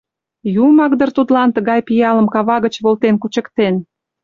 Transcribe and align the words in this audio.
Юмак 0.65 0.93
дыр 0.99 1.09
тудлан 1.17 1.49
тыгай 1.55 1.79
пиалым 1.87 2.27
кава 2.33 2.57
гыч 2.65 2.75
волтен 2.83 3.15
кучыктен!.. 3.19 3.73